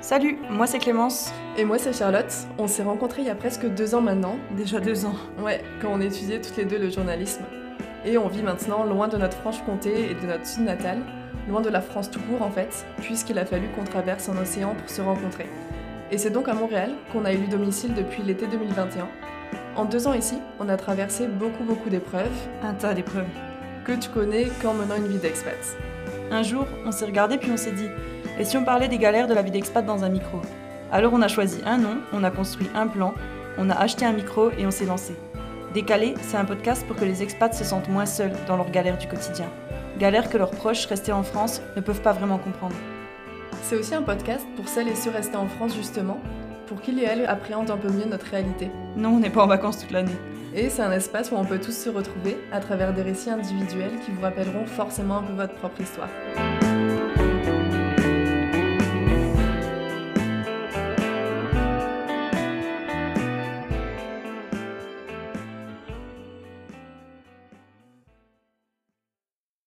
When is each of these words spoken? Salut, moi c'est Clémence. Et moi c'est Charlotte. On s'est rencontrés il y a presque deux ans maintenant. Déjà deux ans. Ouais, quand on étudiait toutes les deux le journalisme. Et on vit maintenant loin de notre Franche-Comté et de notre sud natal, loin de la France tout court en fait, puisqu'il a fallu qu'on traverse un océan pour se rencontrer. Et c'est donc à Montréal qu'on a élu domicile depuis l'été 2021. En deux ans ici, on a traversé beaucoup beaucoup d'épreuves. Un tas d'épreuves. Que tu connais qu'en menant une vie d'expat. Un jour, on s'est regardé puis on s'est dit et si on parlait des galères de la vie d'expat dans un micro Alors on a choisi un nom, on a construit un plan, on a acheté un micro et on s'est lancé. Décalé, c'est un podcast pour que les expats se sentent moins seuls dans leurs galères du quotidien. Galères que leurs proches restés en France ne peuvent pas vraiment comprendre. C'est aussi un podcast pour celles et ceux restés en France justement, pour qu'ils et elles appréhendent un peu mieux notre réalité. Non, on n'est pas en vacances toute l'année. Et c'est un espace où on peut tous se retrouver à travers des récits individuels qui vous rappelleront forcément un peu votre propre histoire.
Salut, 0.00 0.38
moi 0.48 0.68
c'est 0.68 0.78
Clémence. 0.78 1.32
Et 1.56 1.64
moi 1.64 1.76
c'est 1.76 1.92
Charlotte. 1.92 2.32
On 2.56 2.68
s'est 2.68 2.84
rencontrés 2.84 3.22
il 3.22 3.26
y 3.26 3.30
a 3.30 3.34
presque 3.34 3.66
deux 3.66 3.96
ans 3.96 4.00
maintenant. 4.00 4.36
Déjà 4.56 4.78
deux 4.78 5.04
ans. 5.04 5.16
Ouais, 5.42 5.60
quand 5.82 5.88
on 5.92 6.00
étudiait 6.00 6.40
toutes 6.40 6.56
les 6.56 6.64
deux 6.64 6.78
le 6.78 6.88
journalisme. 6.88 7.42
Et 8.04 8.16
on 8.16 8.28
vit 8.28 8.44
maintenant 8.44 8.84
loin 8.84 9.08
de 9.08 9.16
notre 9.16 9.36
Franche-Comté 9.38 10.12
et 10.12 10.14
de 10.14 10.24
notre 10.24 10.46
sud 10.46 10.62
natal, 10.62 11.00
loin 11.48 11.60
de 11.60 11.68
la 11.68 11.80
France 11.80 12.12
tout 12.12 12.20
court 12.20 12.42
en 12.42 12.50
fait, 12.50 12.86
puisqu'il 13.02 13.40
a 13.40 13.44
fallu 13.44 13.66
qu'on 13.74 13.82
traverse 13.82 14.28
un 14.28 14.40
océan 14.40 14.76
pour 14.76 14.88
se 14.88 15.02
rencontrer. 15.02 15.46
Et 16.12 16.16
c'est 16.16 16.30
donc 16.30 16.48
à 16.48 16.54
Montréal 16.54 16.92
qu'on 17.12 17.24
a 17.24 17.32
élu 17.32 17.48
domicile 17.48 17.92
depuis 17.94 18.22
l'été 18.22 18.46
2021. 18.46 19.08
En 19.74 19.84
deux 19.84 20.06
ans 20.06 20.14
ici, 20.14 20.36
on 20.60 20.68
a 20.68 20.76
traversé 20.76 21.26
beaucoup 21.26 21.64
beaucoup 21.64 21.90
d'épreuves. 21.90 22.30
Un 22.62 22.74
tas 22.74 22.94
d'épreuves. 22.94 23.26
Que 23.84 23.92
tu 23.92 24.10
connais 24.10 24.46
qu'en 24.62 24.74
menant 24.74 24.94
une 24.94 25.08
vie 25.08 25.18
d'expat. 25.18 25.58
Un 26.30 26.44
jour, 26.44 26.66
on 26.86 26.92
s'est 26.92 27.06
regardé 27.06 27.36
puis 27.36 27.50
on 27.50 27.56
s'est 27.56 27.72
dit 27.72 27.88
et 28.38 28.44
si 28.44 28.56
on 28.56 28.64
parlait 28.64 28.88
des 28.88 28.98
galères 28.98 29.26
de 29.26 29.34
la 29.34 29.42
vie 29.42 29.50
d'expat 29.50 29.84
dans 29.84 30.04
un 30.04 30.08
micro 30.08 30.40
Alors 30.92 31.12
on 31.12 31.22
a 31.22 31.28
choisi 31.28 31.60
un 31.66 31.78
nom, 31.78 31.98
on 32.12 32.22
a 32.22 32.30
construit 32.30 32.68
un 32.74 32.86
plan, 32.86 33.14
on 33.58 33.68
a 33.68 33.74
acheté 33.74 34.04
un 34.04 34.12
micro 34.12 34.50
et 34.56 34.66
on 34.66 34.70
s'est 34.70 34.86
lancé. 34.86 35.16
Décalé, 35.74 36.14
c'est 36.22 36.36
un 36.36 36.44
podcast 36.44 36.86
pour 36.86 36.96
que 36.96 37.04
les 37.04 37.22
expats 37.22 37.52
se 37.52 37.64
sentent 37.64 37.88
moins 37.88 38.06
seuls 38.06 38.32
dans 38.46 38.56
leurs 38.56 38.70
galères 38.70 38.96
du 38.96 39.08
quotidien. 39.08 39.46
Galères 39.98 40.30
que 40.30 40.38
leurs 40.38 40.52
proches 40.52 40.86
restés 40.86 41.12
en 41.12 41.24
France 41.24 41.60
ne 41.76 41.80
peuvent 41.80 42.00
pas 42.00 42.12
vraiment 42.12 42.38
comprendre. 42.38 42.76
C'est 43.62 43.76
aussi 43.76 43.94
un 43.94 44.02
podcast 44.02 44.46
pour 44.56 44.68
celles 44.68 44.88
et 44.88 44.94
ceux 44.94 45.10
restés 45.10 45.36
en 45.36 45.48
France 45.48 45.74
justement, 45.74 46.20
pour 46.66 46.80
qu'ils 46.80 47.00
et 47.00 47.04
elles 47.04 47.26
appréhendent 47.26 47.70
un 47.70 47.76
peu 47.76 47.90
mieux 47.90 48.06
notre 48.06 48.26
réalité. 48.26 48.70
Non, 48.96 49.10
on 49.10 49.18
n'est 49.18 49.30
pas 49.30 49.42
en 49.42 49.48
vacances 49.48 49.80
toute 49.80 49.90
l'année. 49.90 50.16
Et 50.54 50.70
c'est 50.70 50.82
un 50.82 50.92
espace 50.92 51.32
où 51.32 51.34
on 51.34 51.44
peut 51.44 51.58
tous 51.58 51.76
se 51.76 51.90
retrouver 51.90 52.38
à 52.52 52.60
travers 52.60 52.94
des 52.94 53.02
récits 53.02 53.30
individuels 53.30 53.98
qui 54.04 54.12
vous 54.12 54.22
rappelleront 54.22 54.64
forcément 54.64 55.18
un 55.18 55.22
peu 55.22 55.32
votre 55.34 55.54
propre 55.54 55.80
histoire. 55.80 56.08